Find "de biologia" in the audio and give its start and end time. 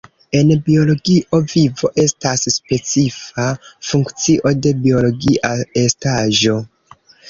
4.67-5.57